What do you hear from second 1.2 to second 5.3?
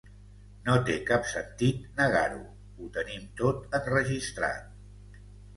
sentit negar-ho, ho tenim tot enregistrat.